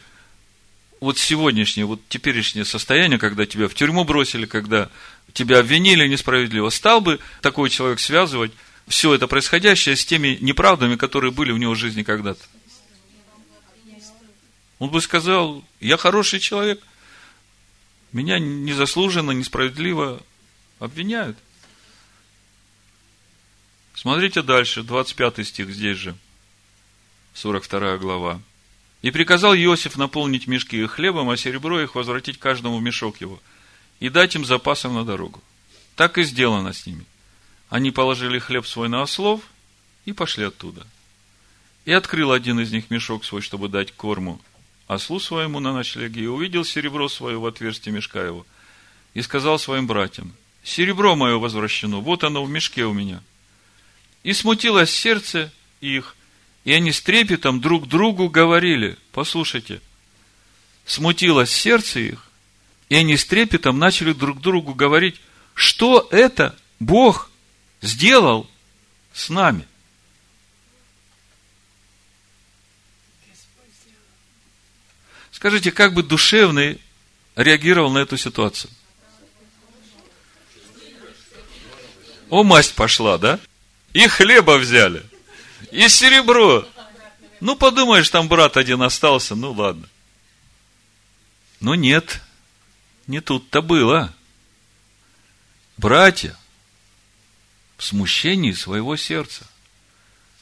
[0.98, 4.88] вот сегодняшнее, вот теперешнее состояние, когда тебя в тюрьму бросили, когда
[5.34, 8.50] тебя обвинили несправедливо, стал бы такой человек связывать
[8.86, 12.40] все это происходящее с теми неправдами, которые были в него в жизни когда-то?
[14.78, 16.80] Он бы сказал, я хороший человек,
[18.12, 20.22] меня незаслуженно, несправедливо
[20.78, 21.36] обвиняют.
[23.94, 26.16] Смотрите дальше, 25 стих здесь же,
[27.34, 28.40] 42 глава.
[29.02, 33.40] И приказал Иосиф наполнить мешки их хлебом, а серебро их возвратить каждому в мешок его,
[34.00, 35.42] и дать им запасом на дорогу.
[35.96, 37.04] Так и сделано с ними.
[37.68, 39.42] Они положили хлеб свой на ослов
[40.04, 40.86] и пошли оттуда.
[41.84, 44.40] И открыл один из них мешок свой, чтобы дать корму
[44.88, 48.44] ослу своему на ночлеге, и увидел серебро свое в отверстии мешка его,
[49.14, 53.22] и сказал своим братьям, серебро мое возвращено, вот оно в мешке у меня.
[54.22, 56.16] И смутилось сердце их,
[56.64, 59.80] и они с трепетом друг другу говорили, послушайте,
[60.84, 62.28] смутилось сердце их,
[62.88, 65.20] и они с трепетом начали друг другу говорить,
[65.54, 67.30] что это Бог
[67.80, 68.48] сделал
[69.12, 69.66] с нами.
[75.30, 76.80] Скажите, как бы душевный
[77.36, 78.70] реагировал на эту ситуацию?
[82.30, 83.40] О, масть пошла, да?
[83.92, 85.04] И хлеба взяли.
[85.70, 86.66] И серебро.
[87.40, 89.88] Ну, подумаешь, там брат один остался, ну ладно.
[91.60, 92.20] Но нет,
[93.06, 94.14] не тут-то было.
[95.76, 96.36] Братья
[97.76, 99.46] в смущении своего сердца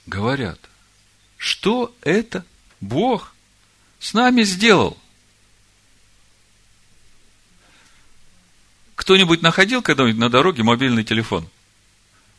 [0.06, 0.58] говорят,
[1.36, 2.44] что это
[2.80, 3.34] Бог
[4.00, 4.98] с нами сделал?
[8.94, 11.48] Кто-нибудь находил когда-нибудь на дороге мобильный телефон?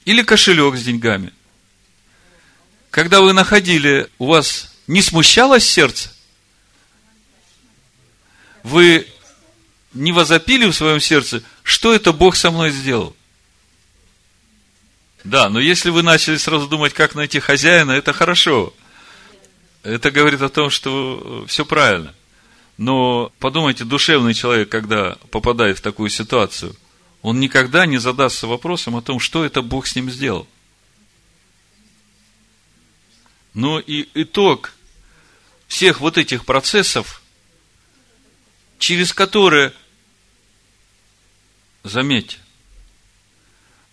[0.08, 1.34] Или кошелек с деньгами?
[2.92, 6.14] Когда вы находили, у вас не смущалось сердце?
[8.64, 9.06] Вы
[9.92, 13.18] не возопили в своем сердце, что это Бог со мной сделал?
[15.26, 18.74] Да, но если вы начали сразу думать, как найти хозяина, это хорошо.
[19.84, 22.16] Это говорит о том, что все правильно.
[22.78, 26.78] Но подумайте, душевный человек, когда попадает в такую ситуацию,
[27.28, 30.48] он никогда не задастся вопросом о том, что это Бог с ним сделал.
[33.54, 34.74] Но и итог
[35.68, 37.22] всех вот этих процессов,
[38.80, 39.74] через которые,
[41.84, 42.38] заметьте,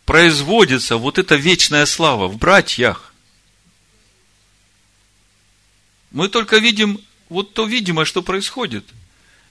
[0.05, 3.12] производится вот эта вечная слава в братьях.
[6.12, 8.85] Мы только видим вот то видимое, что происходит.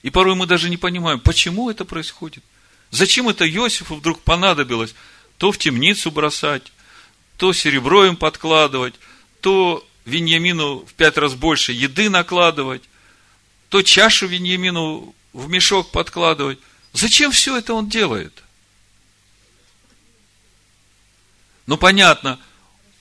[0.04, 2.46] И порой мы даже не понимаем, почему это происходит.
[2.94, 4.94] Зачем это Иосифу вдруг понадобилось
[5.40, 6.72] то в темницу бросать,
[7.38, 8.94] то серебро им подкладывать,
[9.42, 12.84] то Веньямину в пять раз больше еды накладывать,
[13.70, 16.60] то чашу Веньямину в мешок подкладывать.
[16.92, 18.44] Зачем все это он делает?
[21.66, 22.40] Ну, понятно,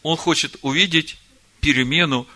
[0.02, 1.18] он хочет увидеть
[1.60, 2.26] перемену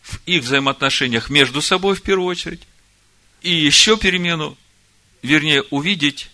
[0.00, 2.62] в их взаимоотношениях между собой в первую очередь,
[3.42, 4.56] и еще перемену,
[5.20, 6.30] вернее, увидеть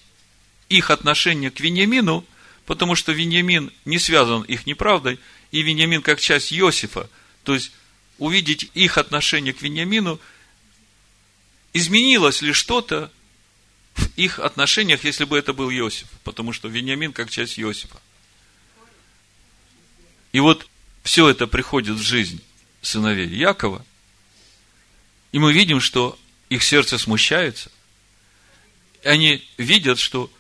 [0.69, 2.25] их отношение к Вениамину,
[2.67, 5.19] потому что Вениамин не связан их неправдой,
[5.51, 7.09] и Вениамин как часть Иосифа,
[7.45, 7.73] то есть
[8.19, 10.21] увидеть их отношение к Вениамину,
[11.73, 13.11] изменилось ли что-то
[13.95, 18.01] в их отношениях, если бы это был Иосиф, потому что Вениамин как часть Иосифа.
[20.33, 20.69] И вот
[21.03, 22.43] все это приходит в жизнь
[22.83, 23.85] сыновей Якова,
[25.33, 27.71] и мы видим, что их сердце смущается.
[29.03, 30.31] И они видят, что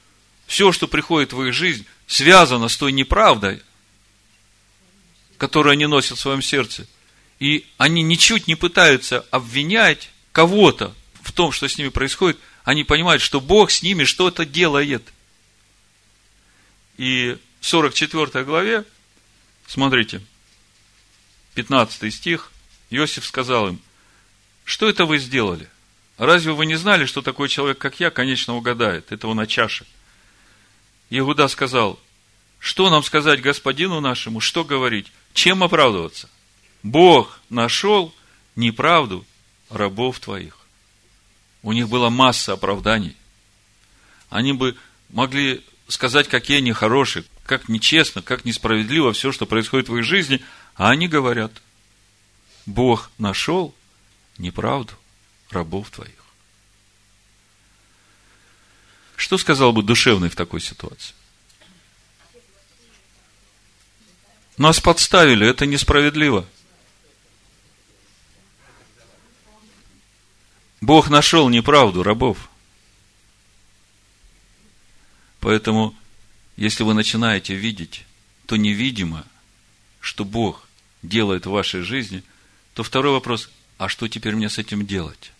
[0.48, 3.62] все, что приходит в их жизнь, связано с той неправдой,
[5.36, 6.88] которую они носят в своем сердце.
[7.38, 12.36] И они ничуть не пытаются обвинять кого-то в том, что с ними происходит.
[12.64, 15.06] Они понимают, что Бог с ними что-то делает.
[16.96, 18.84] И в 44 главе
[19.68, 20.22] Смотрите,
[21.54, 22.50] 15 стих,
[22.88, 23.80] Иосиф сказал им,
[24.64, 25.68] что это вы сделали?
[26.16, 29.12] Разве вы не знали, что такой человек, как я, конечно, угадает?
[29.12, 29.84] Это он о чаше.
[31.10, 31.98] Иуда сказал,
[32.58, 36.28] что нам сказать господину нашему, что говорить, чем оправдываться?
[36.82, 38.14] Бог нашел
[38.56, 39.24] неправду
[39.70, 40.58] рабов твоих.
[41.62, 43.16] У них была масса оправданий.
[44.30, 44.76] Они бы
[45.08, 50.42] могли сказать, какие они хорошие, как нечестно, как несправедливо все, что происходит в их жизни,
[50.74, 51.52] а они говорят,
[52.66, 53.74] Бог нашел
[54.36, 54.92] неправду
[55.50, 56.17] рабов твоих.
[59.18, 61.12] Что сказал бы душевный в такой ситуации?
[64.56, 66.46] Нас подставили, это несправедливо.
[70.80, 72.48] Бог нашел неправду рабов.
[75.40, 75.96] Поэтому
[76.56, 78.04] если вы начинаете видеть
[78.46, 79.26] то невидимо,
[80.00, 80.68] что Бог
[81.02, 82.22] делает в вашей жизни,
[82.72, 85.32] то второй вопрос, а что теперь мне с этим делать?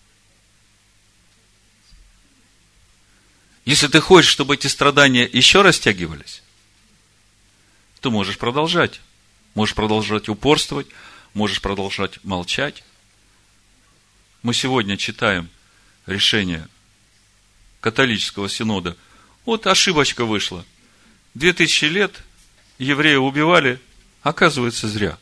[3.69, 6.41] Если ты хочешь, чтобы эти страдания еще растягивались,
[7.99, 8.99] то можешь продолжать.
[9.53, 10.87] Можешь продолжать упорствовать,
[11.35, 12.83] можешь продолжать молчать.
[14.41, 15.49] Мы сегодня читаем
[16.07, 16.67] решение
[17.79, 18.97] католического синода.
[19.45, 20.65] Вот ошибочка вышла–
[21.33, 22.23] Две тысячи лет
[22.79, 23.79] евреи убивали,
[24.23, 25.17] оказывается, зря.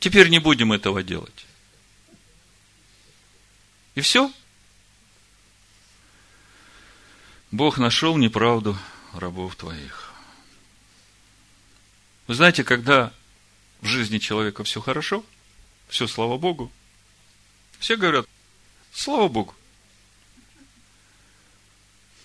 [0.00, 1.46] Теперь не будем этого делать.
[3.94, 4.32] И все.
[7.50, 8.76] Бог нашел неправду
[9.12, 10.12] рабов твоих.
[12.26, 13.12] Вы знаете, когда
[13.80, 15.24] в жизни человека все хорошо,
[15.88, 16.72] все слава Богу,
[17.78, 18.26] все говорят,
[18.92, 19.54] слава Богу.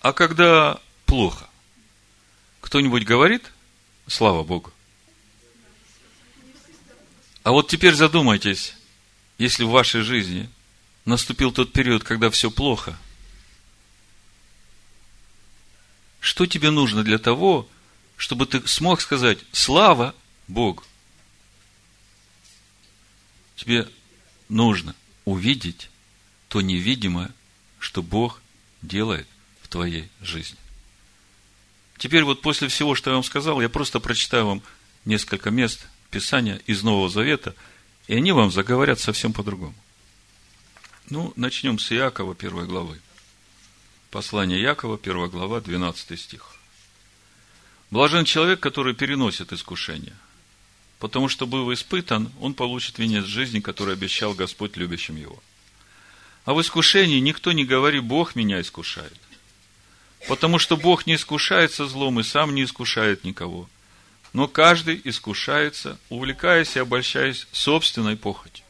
[0.00, 1.48] А когда плохо,
[2.60, 3.50] кто-нибудь говорит?
[4.08, 4.72] Слава Богу.
[7.44, 8.74] А вот теперь задумайтесь,
[9.38, 10.48] если в вашей жизни
[11.04, 12.98] наступил тот период, когда все плохо,
[16.22, 17.68] что тебе нужно для того,
[18.16, 20.14] чтобы ты смог сказать «Слава
[20.46, 20.84] Богу»?
[23.56, 23.88] Тебе
[24.48, 24.94] нужно
[25.24, 25.90] увидеть
[26.48, 27.32] то невидимое,
[27.80, 28.40] что Бог
[28.82, 29.26] делает
[29.62, 30.58] в твоей жизни.
[31.98, 34.62] Теперь вот после всего, что я вам сказал, я просто прочитаю вам
[35.04, 37.56] несколько мест Писания из Нового Завета,
[38.06, 39.74] и они вам заговорят совсем по-другому.
[41.10, 43.00] Ну, начнем с Иакова, первой главы.
[44.12, 46.54] Послание Якова, 1 глава, 12 стих.
[47.90, 50.14] Блажен человек, который переносит искушение,
[50.98, 55.42] потому что, был испытан, он получит венец жизни, который обещал Господь любящим его.
[56.44, 59.16] А в искушении никто не говорит, Бог меня искушает.
[60.28, 63.66] Потому что Бог не искушается злом и сам не искушает никого.
[64.34, 68.62] Но каждый искушается, увлекаясь и обольщаясь собственной похотью.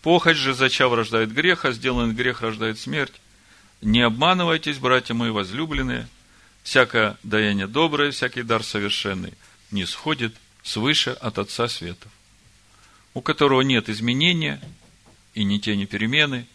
[0.00, 3.14] Похоть же, зачав, рождает грех, а сделанный грех рождает смерть.
[3.80, 6.08] Не обманывайтесь, братья мои возлюбленные,
[6.62, 9.32] всякое даяние доброе, всякий дар совершенный
[9.70, 12.12] не сходит свыше от Отца Светов,
[13.14, 14.60] у которого нет изменения
[15.34, 16.46] и ни тени перемены,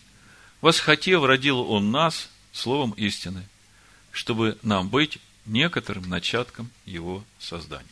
[0.62, 3.48] восхотев, родил Он нас словом истины,
[4.12, 7.88] чтобы нам быть некоторым начатком Его создания.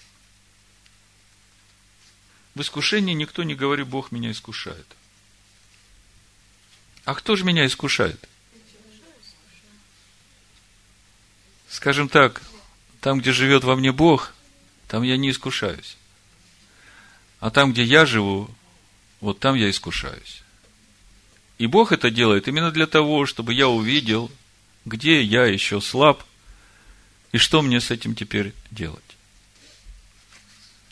[2.54, 4.86] В искушении никто не говорит, Бог меня искушает.
[7.06, 8.30] А кто же меня искушает?
[11.74, 12.44] Скажем так,
[13.02, 14.34] там, где живет во мне Бог,
[14.88, 15.98] там я не искушаюсь.
[17.40, 18.50] А там, где я живу,
[19.20, 20.44] вот там я искушаюсь.
[21.58, 24.30] И Бог это делает именно для того, чтобы я увидел,
[24.86, 26.24] где я еще слаб,
[27.32, 29.02] и что мне с этим теперь делать.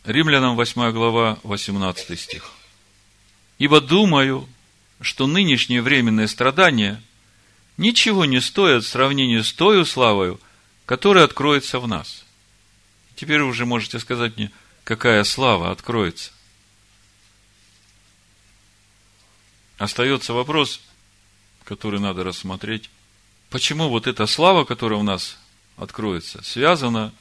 [0.04, 2.50] Римлянам 8 глава, 18 стих.
[3.60, 4.50] «Ибо думаю,
[5.00, 7.02] что нынешние временные страдания
[7.78, 10.40] ничего не стоят в сравнении с той славою,
[10.92, 12.26] который откроется в нас.
[13.16, 14.52] Теперь вы уже можете сказать мне,
[14.84, 16.34] какая слава откроется.
[19.78, 20.82] Остается вопрос,
[21.64, 22.90] который надо рассмотреть.
[23.50, 25.38] Почему вот эта слава, которая у нас
[25.78, 27.14] откроется, связана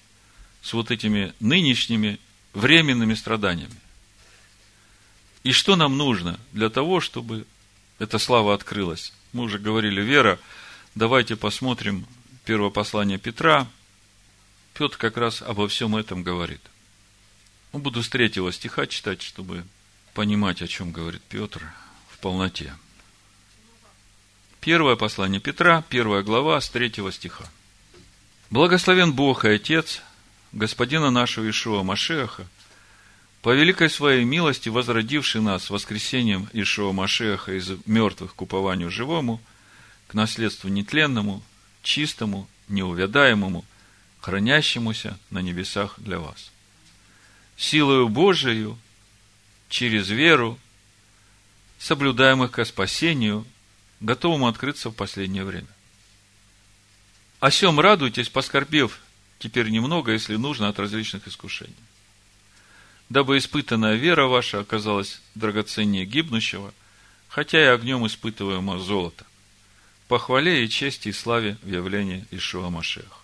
[0.63, 2.19] с вот этими нынешними
[2.55, 3.81] временными страданиями?
[5.45, 7.47] И что нам нужно для того, чтобы
[8.01, 9.13] эта слава открылась?
[9.33, 10.41] Мы уже говорили, вера.
[10.97, 12.05] Давайте посмотрим
[12.45, 13.67] первое послание Петра,
[14.75, 16.61] Петр как раз обо всем этом говорит.
[17.73, 19.65] Ну, буду с третьего стиха читать, чтобы
[20.15, 21.63] понимать, о чем говорит Петр
[22.09, 22.75] в полноте.
[24.61, 27.45] Первое послание Петра, первая глава, с третьего стиха.
[28.51, 30.03] Благословен Бог и Отец,
[30.53, 32.47] Господина нашего Ишуа Машеха,
[33.43, 39.41] по великой своей милости возродивший нас воскресением Ишуа Машеха из мертвых к упованию живому,
[40.09, 41.43] к наследству нетленному,
[41.83, 43.65] чистому, неувядаемому,
[44.21, 46.51] хранящемуся на небесах для вас.
[47.57, 48.79] Силою Божию,
[49.69, 50.59] через веру,
[51.79, 53.47] соблюдаемых ко спасению,
[54.01, 55.69] готовому открыться в последнее время.
[57.39, 59.01] О сем радуйтесь, поскорбев
[59.39, 61.75] теперь немного, если нужно, от различных искушений.
[63.09, 66.73] Дабы испытанная вера ваша оказалась драгоценнее гибнущего,
[67.29, 69.25] хотя и огнем испытываемого золота,
[70.11, 73.23] похвале и чести и славе в явлении Ишуа Машех,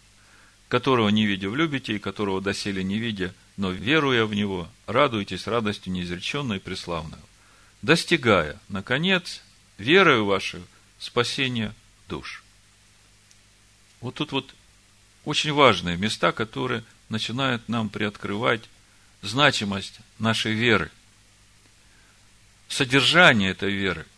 [0.68, 5.92] которого не видя влюбите и которого доселе не видя, но веруя в Него, радуйтесь радостью
[5.92, 7.18] неизреченной и преславной,
[7.82, 9.42] достигая, наконец,
[9.78, 10.62] верою вашей
[11.00, 11.74] спасения
[12.08, 12.44] душ.
[14.00, 14.54] Вот тут вот
[15.24, 18.62] очень важные места, которые начинают нам приоткрывать
[19.22, 20.92] значимость нашей веры,
[22.68, 24.06] содержание этой веры–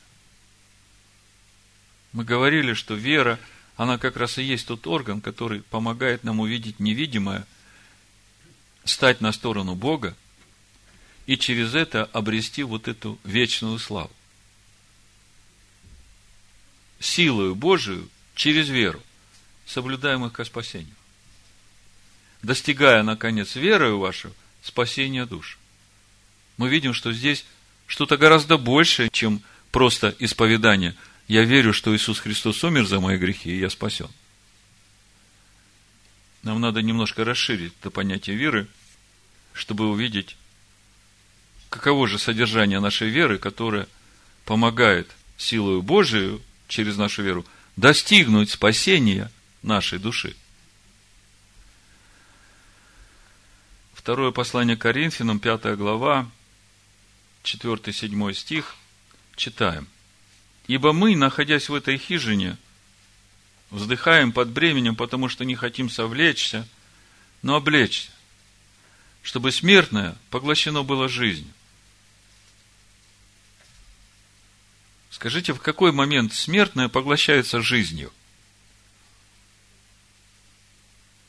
[2.13, 3.39] мы говорили, что вера,
[3.77, 7.47] она как раз и есть тот орган, который помогает нам увидеть невидимое,
[8.85, 10.17] стать на сторону Бога
[11.27, 14.11] и через это обрести вот эту вечную славу.
[16.99, 19.03] Силою Божию через веру,
[19.67, 20.95] соблюдаемых ко спасению.
[22.43, 24.33] Достигая, наконец, верою вашу,
[24.63, 25.59] спасения душ.
[26.57, 27.45] Мы видим, что здесь
[27.87, 30.97] что-то гораздо большее, чем просто исповедание–
[31.29, 34.09] я верю, что Иисус Христос умер за мои грехи, и я спасен.
[36.43, 38.67] Нам надо немножко расширить это понятие веры,
[39.53, 40.37] чтобы увидеть,
[41.69, 43.87] каково же содержание нашей веры, которая
[44.47, 47.45] помогает силою Божию через нашу веру
[47.77, 49.31] достигнуть спасения
[49.63, 50.35] нашей души.
[53.93, 56.31] Второе послание Коринфянам, пятая глава,
[57.45, 58.77] 4-7 стих,
[59.37, 59.87] читаем–
[60.69, 62.59] Ибо мы, находясь в этой хижине,
[63.71, 66.69] вздыхаем под бременем, потому что не хотим совлечься,
[67.41, 68.11] но облечься,
[69.23, 71.53] чтобы смертное поглощено было жизнью.
[75.11, 78.13] Скажите, в какой момент смертное поглощается жизнью?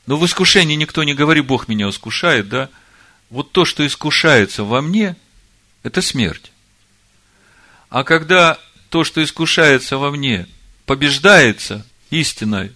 [0.06, 2.68] Но в искушении никто не говорит, Бог меня искушает, да?
[3.30, 5.16] Вот то, что искушается во мне,
[5.82, 6.52] это смерть.
[7.88, 8.60] А когда
[8.90, 10.46] то, что искушается во мне,
[10.84, 12.72] побеждается истиной,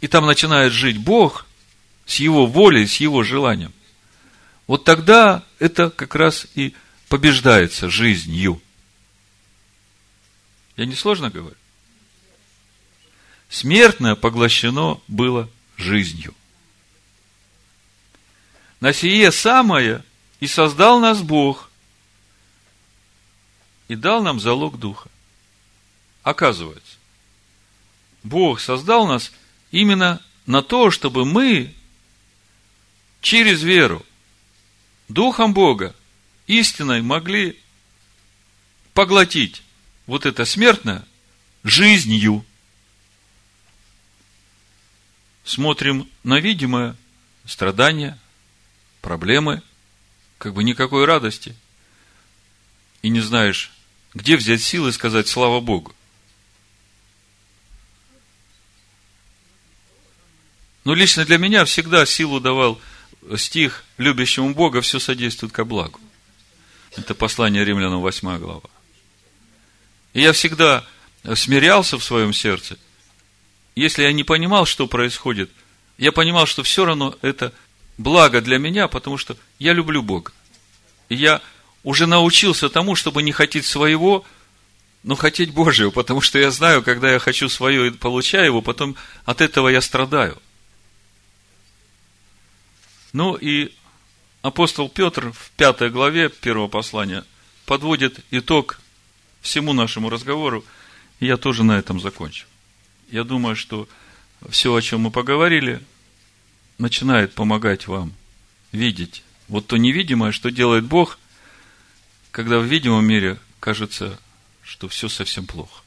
[0.00, 1.46] и там начинает жить Бог
[2.06, 3.72] с Его волей, с Его желанием,
[4.66, 6.74] вот тогда это как раз и
[7.08, 8.60] побеждается жизнью.
[10.76, 11.56] Я не сложно говорю?
[13.48, 16.34] Смертное поглощено было жизнью.
[18.80, 20.04] На сие самое
[20.38, 21.67] и создал нас Бог
[23.88, 25.10] и дал нам залог Духа.
[26.22, 26.96] Оказывается,
[28.22, 29.32] Бог создал нас
[29.70, 31.74] именно на то, чтобы мы
[33.20, 34.04] через веру
[35.08, 35.94] Духом Бога,
[36.46, 37.58] истиной могли
[38.92, 39.62] поглотить
[40.06, 41.04] вот это смертное
[41.64, 42.44] жизнью.
[45.44, 46.94] Смотрим на видимое
[47.46, 48.18] страдание,
[49.00, 49.62] проблемы,
[50.36, 51.56] как бы никакой радости.
[53.00, 53.72] И не знаешь,
[54.18, 55.94] где взять силы сказать слава Богу.
[60.82, 62.80] Но лично для меня всегда силу давал
[63.36, 66.00] стих «Любящему Бога все содействует ко благу».
[66.96, 68.68] Это послание римлянам 8 глава.
[70.14, 70.84] И я всегда
[71.34, 72.76] смирялся в своем сердце.
[73.76, 75.48] Если я не понимал, что происходит,
[75.96, 77.52] я понимал, что все равно это
[77.98, 80.32] благо для меня, потому что я люблю Бога.
[81.08, 81.40] И я
[81.82, 84.24] уже научился тому, чтобы не хотеть своего,
[85.02, 88.96] но хотеть Божьего, потому что я знаю, когда я хочу свое и получаю его, потом
[89.24, 90.36] от этого я страдаю.
[93.12, 93.72] Ну и
[94.42, 97.24] апостол Петр в пятой главе первого послания
[97.64, 98.80] подводит итог
[99.40, 100.64] всему нашему разговору,
[101.20, 102.46] и я тоже на этом закончу.
[103.10, 103.88] Я думаю, что
[104.50, 105.80] все, о чем мы поговорили,
[106.76, 108.12] начинает помогать вам
[108.72, 111.18] видеть вот то невидимое, что делает Бог,
[112.30, 114.18] когда в видимом мире кажется,
[114.62, 115.82] что все совсем плохо.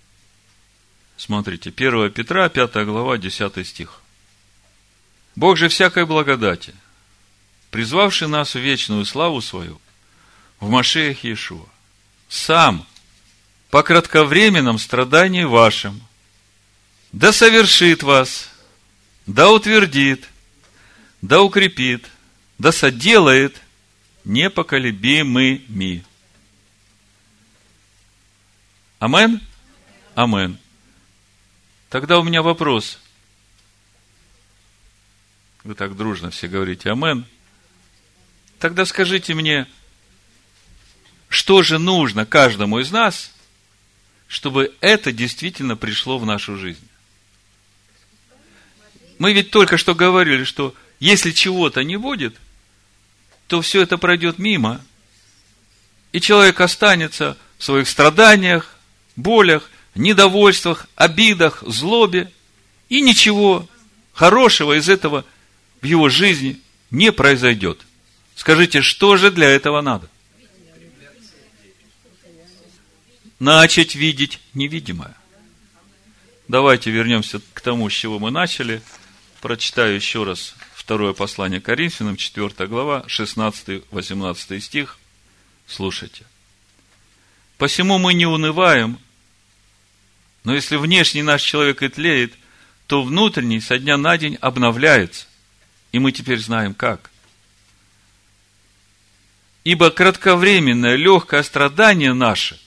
[1.18, 4.02] Смотрите, 1 Петра, 5 глава, 10 стих.
[5.36, 6.74] Бог же всякой благодати–
[7.72, 9.82] призвавший нас в вечную славу свою,
[10.60, 11.66] в Машеях Иешуа,
[12.30, 12.86] сам
[13.72, 16.00] по кратковременном страдании вашим,
[17.14, 18.50] да совершит вас,
[19.26, 20.28] да утвердит,
[21.22, 22.06] да укрепит,
[22.60, 23.56] да соделает
[24.26, 26.06] непоколебимыми.
[29.02, 29.42] Амен?
[30.14, 30.60] Амен.
[31.90, 33.00] Тогда у меня вопрос.
[35.64, 37.26] Вы так дружно все говорите Амен.
[38.60, 39.66] Тогда скажите мне,
[41.30, 43.34] что же нужно каждому из нас,
[44.28, 46.88] чтобы это действительно пришло в нашу жизнь?
[49.18, 52.36] Мы ведь только что говорили, что если чего-то не будет,
[53.48, 54.80] то все это пройдет мимо,
[56.12, 58.78] и человек останется в своих страданиях,
[59.22, 62.32] болях, недовольствах, обидах, злобе,
[62.90, 63.68] и ничего
[64.14, 65.26] хорошего из этого
[65.82, 66.60] в его жизни
[66.90, 67.86] не произойдет.
[68.36, 70.10] Скажите, что же для этого надо?
[73.40, 75.16] Начать видеть невидимое.
[76.48, 78.82] Давайте вернемся к тому, с чего мы начали.
[79.42, 85.00] Прочитаю еще раз второе послание Коринфянам, 4 глава, 16-18 стих.
[85.66, 86.26] Слушайте.
[87.58, 89.00] Посему мы не унываем,
[90.44, 92.34] но если внешний наш человек и тлеет,
[92.88, 95.28] то внутренний со дня на день обновляется.
[95.92, 97.12] И мы теперь знаем как.
[99.64, 102.60] Ибо кратковременное легкое страдание наше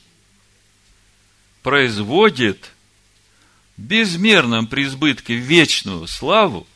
[1.63, 2.71] производит
[3.77, 6.69] безмерном преизбытке вечную славу,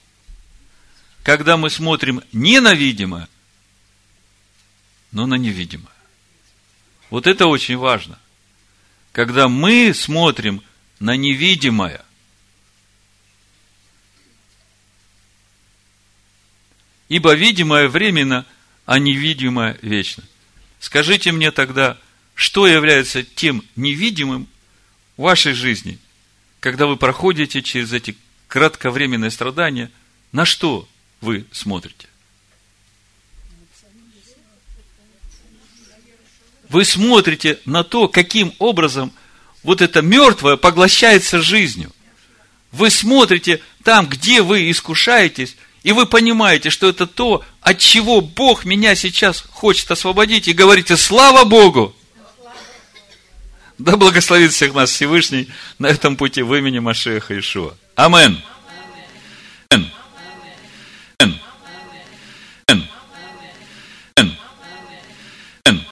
[1.23, 3.29] когда мы смотрим не на видимое,
[5.13, 5.93] но на невидимое.
[7.11, 8.19] Вот это очень важно.
[9.13, 10.63] Когда мы смотрим
[11.01, 12.05] на невидимое,
[17.09, 18.45] ибо видимое временно–
[18.89, 20.25] а невидимое вечно.
[20.81, 21.99] Скажите мне тогда,
[22.35, 24.49] что является тем невидимым
[25.19, 25.99] в вашей жизни,
[26.59, 29.91] когда вы проходите через эти кратковременные страдания,
[30.33, 30.89] на что
[31.21, 32.09] вы смотрите?
[36.71, 39.13] Вы смотрите на то, каким образом
[39.63, 41.93] вот это мертвое поглощается жизнью.
[42.73, 48.65] Вы смотрите там, где вы искушаетесь, и вы понимаете, что это то, от чего Бог
[48.65, 51.95] меня сейчас хочет освободить, и говорите, слава Богу!
[53.79, 55.49] Да благословит всех нас Всевышний
[55.79, 57.75] на этом пути в имени Машеха Ишуа.
[57.95, 58.43] Амин.
[59.71, 59.91] Амин.